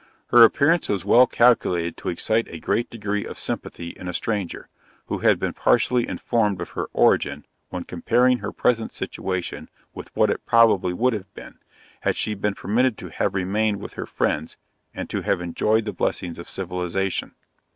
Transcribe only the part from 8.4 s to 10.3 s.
present situation with